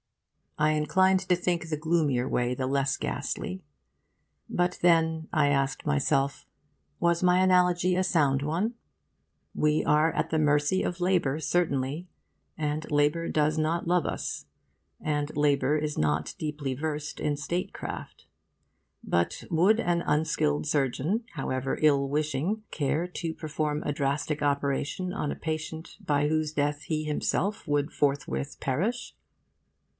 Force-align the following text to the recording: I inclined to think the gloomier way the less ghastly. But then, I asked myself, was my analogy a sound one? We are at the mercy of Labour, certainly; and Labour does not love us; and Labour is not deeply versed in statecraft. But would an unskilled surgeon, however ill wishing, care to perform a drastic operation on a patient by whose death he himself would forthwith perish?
I 0.57 0.71
inclined 0.71 1.19
to 1.21 1.35
think 1.35 1.69
the 1.69 1.77
gloomier 1.77 2.27
way 2.27 2.55
the 2.55 2.65
less 2.67 2.97
ghastly. 2.97 3.63
But 4.49 4.77
then, 4.81 5.27
I 5.31 5.47
asked 5.49 5.85
myself, 5.85 6.45
was 6.99 7.21
my 7.23 7.39
analogy 7.39 7.95
a 7.95 8.03
sound 8.03 8.41
one? 8.41 8.73
We 9.55 9.83
are 9.85 10.11
at 10.13 10.29
the 10.31 10.39
mercy 10.39 10.81
of 10.83 11.01
Labour, 11.01 11.39
certainly; 11.39 12.07
and 12.57 12.89
Labour 12.91 13.29
does 13.29 13.57
not 13.59 13.87
love 13.87 14.05
us; 14.07 14.45
and 14.99 15.35
Labour 15.37 15.77
is 15.77 15.97
not 15.99 16.33
deeply 16.39 16.73
versed 16.73 17.19
in 17.19 17.37
statecraft. 17.37 18.25
But 19.03 19.43
would 19.51 19.79
an 19.79 20.01
unskilled 20.05 20.65
surgeon, 20.67 21.25
however 21.35 21.77
ill 21.81 22.07
wishing, 22.09 22.63
care 22.71 23.07
to 23.07 23.33
perform 23.35 23.81
a 23.83 23.93
drastic 23.93 24.41
operation 24.43 25.13
on 25.13 25.31
a 25.31 25.35
patient 25.35 25.97
by 26.03 26.27
whose 26.27 26.53
death 26.53 26.83
he 26.83 27.03
himself 27.03 27.67
would 27.67 27.91
forthwith 27.93 28.59
perish? 28.59 29.15